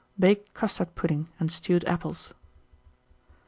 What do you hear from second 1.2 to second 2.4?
and stewed apples.